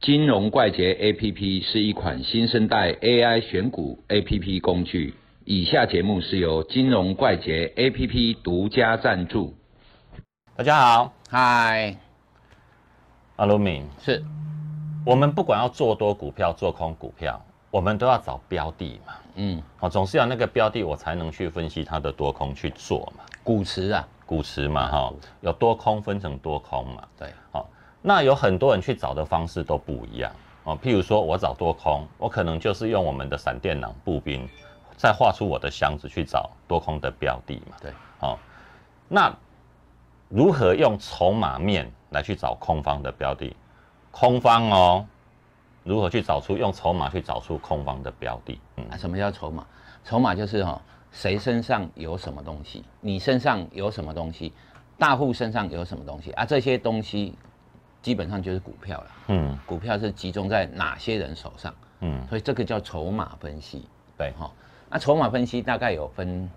[0.00, 5.14] 金融怪杰 APP 是一款新生代 AI 选股 APP 工具。
[5.44, 9.54] 以下节目是由金融怪杰 APP 独家赞助。
[10.56, 11.94] 大家好，嗨，
[13.36, 14.24] 阿鲁敏，是
[15.04, 17.38] 我们不管要做多股票、做空股票，
[17.70, 19.12] 我们都要找标的嘛。
[19.34, 23.24] 嗯，哦，总是要那个标的，我才能去分析它的多空去做嘛。
[23.44, 27.06] 股池啊，股池嘛，哈，有多空分成多空嘛。
[27.18, 27.68] 对，好，
[28.02, 30.32] 那有很多人去找的方式都不一样
[30.64, 30.78] 哦。
[30.82, 34.48] 譬如说我找多空，我可能就是用我们的闪电狼步兵，
[34.96, 37.76] 再画出我的箱子去找多空的标的嘛。
[37.80, 38.38] 对，好，
[39.08, 39.34] 那
[40.28, 43.54] 如何用筹码面来去找空方的标的？
[44.10, 45.06] 空方哦，
[45.84, 48.60] 如何去找出用筹码去找出空方的标的？
[48.76, 49.66] 嗯啊，什么叫筹码？
[50.04, 50.80] 筹码就是哈、
[51.12, 54.52] 谁身上有什么东西，你身上有什么东西，
[54.98, 56.44] 大户身上有什么东西啊？
[56.44, 57.34] 这些东西
[58.02, 59.06] 基本上就是股票了。
[59.28, 61.74] 嗯股票是集中在哪些人手上？
[62.00, 63.86] 嗯，所以这个叫筹码分析。
[64.16, 64.50] 对，哈、
[64.88, 66.48] 那筹码分析大概有分，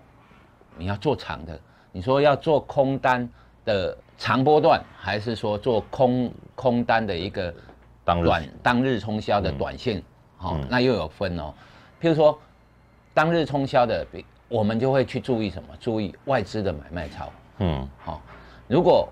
[0.76, 1.58] 你要做长的，
[1.92, 3.28] 你说要做空单
[3.64, 7.54] 的长波段，还是说做空空单的一个
[8.04, 10.02] 短当日冲销的短线？
[10.36, 11.54] 好、那又有分哦。
[12.00, 12.38] 譬如说
[13.12, 15.68] 当日冲销的，比我们就会去注意什么？
[15.78, 17.30] 注意外资的买卖超。
[17.58, 18.20] 嗯好、
[18.66, 19.08] 如果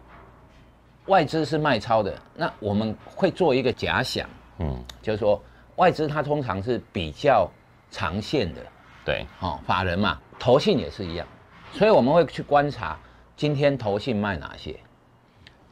[1.06, 5.42] 外资是卖超的，那我们会做一个假想，嗯，就是说
[5.77, 7.50] 外资它通常是比较
[7.91, 8.61] 长线的，
[9.05, 11.27] 对，哦，法人嘛，投信也是一样，
[11.73, 12.97] 所以我们会去观察
[13.36, 14.78] 今天投信卖哪些，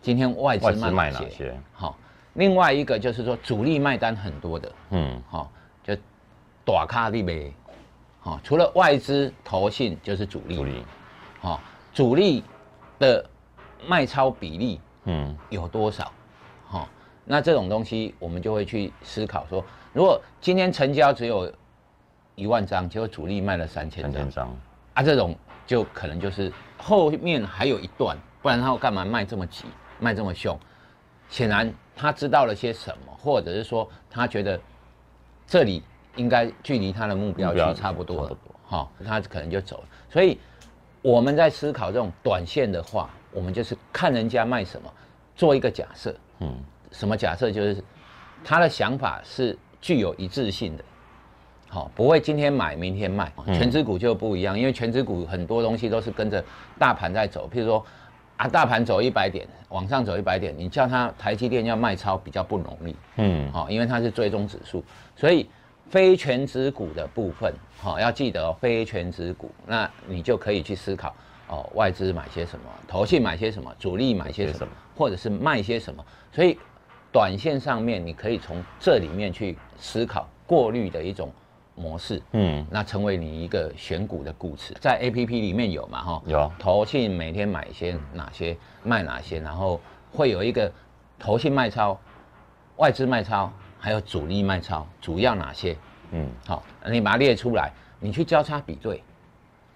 [0.02, 1.56] 今天外资卖哪些。
[1.72, 1.96] 好、
[2.34, 5.22] 另外一个就是说主力卖单很多的，嗯。
[5.28, 5.50] 好、
[5.84, 5.96] 就
[6.64, 7.54] 短卡利呗，
[8.18, 10.84] 好、除了外资、投信就是主力，主力，
[11.40, 11.60] 好、
[11.94, 12.42] 主力
[12.98, 13.24] 的
[13.86, 16.12] 卖超比例嗯有多少？
[16.64, 16.88] 好、
[17.24, 21.52] 那这种东西我们就会去思考说，如果今天成交只有
[22.36, 24.56] 一万张，结果主力卖了三千张三千，张，
[24.94, 25.36] 啊，这种
[25.66, 29.64] 就可能就是后面还有一段，不然他干嘛卖这么急，
[29.98, 30.56] 卖这么凶？
[31.28, 34.60] 显然他知道了些什么，或者是说他觉得
[35.44, 35.82] 这里
[36.14, 39.84] 应该距离他的目标目标区差不多了差不多，好、他可能就走了。
[40.08, 40.38] 所以
[41.02, 44.92] 我们在思考这种短线的话，我们就是看人家卖什么，
[45.40, 46.14] 做一个假设。
[46.40, 46.54] 嗯。
[46.92, 47.50] 什么假设？
[47.50, 47.82] 就是
[48.44, 50.84] 他的想法是具有一致性的，
[51.68, 53.32] 好、不会今天买明天卖。
[53.46, 53.54] 嗯。
[53.54, 56.44] 全指股就不一样，因为全指股很多东西都是跟着
[56.78, 57.82] 大盘在走，譬如说
[58.36, 63.50] 啊，大盘走一百点，往上走一百点，你叫它台积电要卖超比较不容易，嗯。
[63.50, 64.84] 好、因为它是追踪指数，
[65.16, 65.48] 所以
[65.88, 71.14] 非全指股的部分，好、要记得哦，非全指股，那你就可以去思考
[71.50, 76.56] 哦，外资买些什么，投信买些什么，主力买些什么或者是卖些什么，所以
[77.12, 81.32] 短线上面你可以从这里面去思考过滤的一种
[81.74, 86.22] 模式，嗯，那成为你一个选股的故事，在 A P P 里面有嘛哈？
[86.26, 86.52] 有。
[86.58, 89.80] 投信每天买一些哪些卖哪些，然后
[90.12, 90.70] 会有一个
[91.18, 91.98] 投信卖超、
[92.76, 95.76] 外资卖超，还有主力卖超，主要哪些？
[96.12, 96.28] 嗯。
[96.46, 99.02] 好，你把它列出来，你去交叉比对，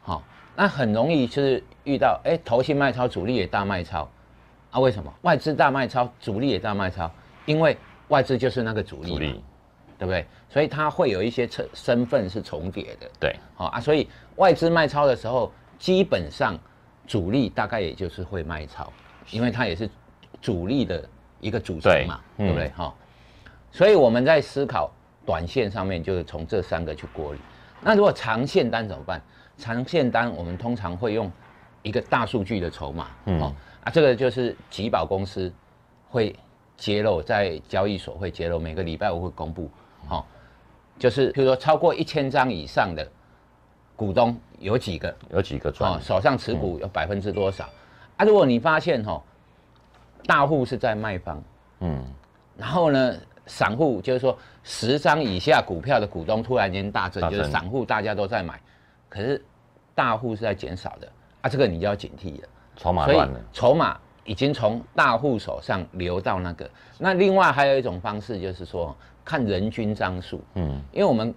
[0.03, 0.23] 好，
[0.57, 4.09] 那很容易就是遇到，哎，投信卖超，主力也大卖超，
[4.71, 5.13] 啊，为什么？
[5.23, 7.11] 外资大卖超，主力也大卖超，
[7.47, 7.77] 因为
[8.09, 9.45] 外资就是那个主力嘛，主力，
[9.99, 10.27] 对不对？
[10.49, 16.57] 所以它会有一些身身份是重叠的，对，好啊，所以外资卖超的时候，基本上
[17.07, 18.93] 主力大概也就是会卖超，
[19.31, 19.91] 因为它也是
[20.41, 21.05] 主力的
[21.41, 22.69] 一个组成嘛，对对不对？
[22.69, 22.95] 嗯哈、
[23.73, 24.91] 所以我们在思考
[25.27, 27.39] 短线上面，就是从这三个去过滤。
[27.85, 29.21] 那如果长线单怎么办？
[29.57, 31.31] 长线单我们通常会用
[31.83, 33.41] 一个大数据的筹码，嗯。
[33.41, 35.53] 哦啊，这个就是集保公司
[36.09, 36.35] 会
[36.75, 39.71] 揭露，在交易所会揭露，每个礼拜我会公布，
[40.09, 40.27] 好、
[40.99, 43.07] 就是譬如说超过一千张以上的
[43.95, 45.15] 股东有几个？
[45.31, 47.69] 有几个哦，，手上持股有百分之多少、
[48.17, 48.25] 啊？
[48.25, 49.23] 如果你发现哈、
[50.27, 51.43] 大户是在卖方，
[51.81, 52.03] 嗯。
[52.57, 53.15] 然后呢，
[53.47, 58.61] 散户就是说十张以下股票的股东突然间大增，就是散户大家都在买，
[59.09, 59.43] 可是
[59.95, 61.09] 大户是在减少的
[61.43, 62.49] 啊，这个你就要警惕了。
[62.77, 66.69] 筹码乱了，筹码已经从大户手上流到那个。
[66.99, 71.33] 那另外还有一种方式就是说，看人均张数，嗯因为我们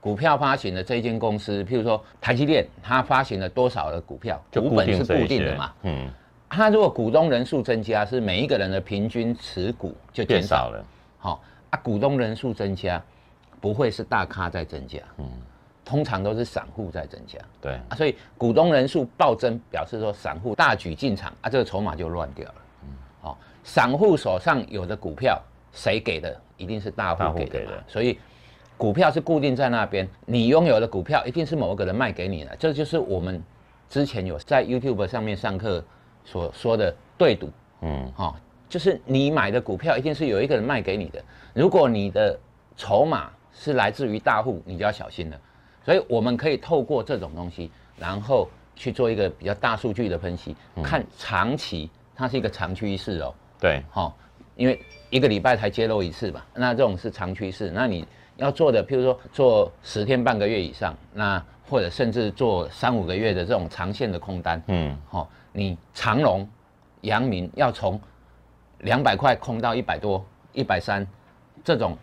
[0.00, 5.72] 股票发行的这一间公司，譬如说台积电，它发行了多少的股票，股本是固定的嘛。
[5.82, 6.08] 嗯，
[6.50, 10.70] 它如果股东人数增加，是每一个人的平均持股就减少少。
[10.70, 10.84] 了，
[11.26, 13.02] 好、啊，股东人数增加，
[13.60, 15.28] 不会是大咖在增加，嗯，
[15.84, 22.54] 通常都是散户在增加对，啊，所以股东人数暴增，表示说散户大举进场啊，这个筹码就乱掉了。
[22.84, 22.88] 嗯，
[23.20, 25.42] 好、散户手上有的股票
[25.72, 28.20] 谁给的，一定是大大户给的户给的，所以
[28.76, 33.42] 股票是固定在那边，你拥有的股票一定是某一个人卖给你的，这就是我们
[33.88, 35.84] 之前有在 YouTube 上面上课
[36.24, 37.50] 所说的对赌，
[37.80, 38.32] 嗯，哈、
[38.68, 41.22] 就是你买的股票一定是有一个人卖给你的，
[41.54, 42.38] 如果你的
[42.76, 45.40] 筹码是来自于大户，你就要小心了。
[45.84, 54.12] 所以我们可以透过这种东西，然后去做一个比较大数据的分析，看长期它是一个长趋势哦，对，哈、
[54.56, 54.80] 因为
[55.10, 66.48] 一个礼拜才揭露一次嘛，那这种是长趋势，那你要做的，譬如说做十天半个月以上，那或者甚至做三五个月的这种长线的空单，嗯，哦，你长隆、
[67.02, 68.00] 阳明要从
[68.80, 71.06] 两百块空到一百多、一百三，
[71.64, 71.96] 这种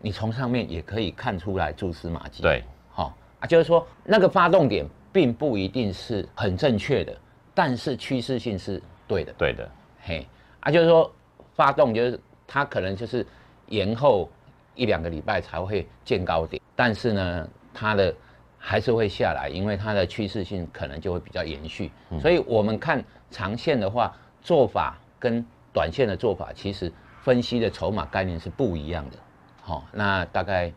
[0.00, 7.16] 你从上面也可以看出来蛛丝马迹。，对，好、啊，就是说那个发动点并不一定是很正确的，
[7.54, 9.32] 但是趋势性是对的。
[9.38, 9.70] 对的，
[10.02, 10.26] 嘿，
[10.60, 11.10] 啊，就是说
[11.54, 13.26] 发动就是它可能就是
[13.68, 14.28] 延后
[14.74, 18.14] 一两个礼拜才会见高点，但是呢，它的
[18.58, 21.90] 还是会下来，因为它的趋势性可能就会比较延续。
[22.20, 25.44] 所以我们看长线的话，做法跟
[25.76, 26.90] 短线的做法，其实
[27.20, 29.18] 分析的筹码概念是不一样的。
[29.60, 30.72] 好、那大概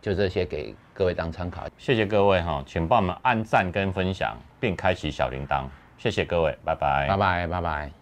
[0.00, 1.66] 就这些给各位当参考。
[1.76, 5.64] 谢谢各位哈，请帮我们按赞跟分享，并开启小铃铛，
[5.98, 7.97] 谢谢各位，拜拜，拜拜，拜拜。